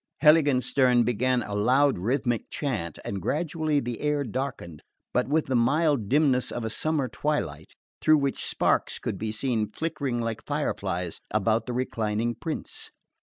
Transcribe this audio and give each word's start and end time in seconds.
Heiligenstern 0.23 1.03
began 1.03 1.43
a 1.43 1.53
loud 1.53 1.99
rhythmic 1.99 2.49
chant, 2.49 2.97
and 3.05 3.21
gradually 3.21 3.79
the 3.79 4.01
air 4.01 4.23
darkened, 4.23 4.81
but 5.13 5.27
with 5.27 5.45
the 5.45 5.55
mild 5.55 6.09
dimness 6.09 6.51
of 6.51 6.65
a 6.65 6.71
summer 6.71 7.07
twilight, 7.07 7.75
through 8.01 8.17
which 8.17 8.43
sparks 8.43 8.97
could 8.97 9.19
be 9.19 9.31
seen 9.31 9.69
flickering 9.69 10.19
like 10.19 10.43
fire 10.43 10.73
flies 10.73 11.19
about 11.31 11.67
the 11.67 11.73
reclining 11.73 12.33
prince. 12.33 12.89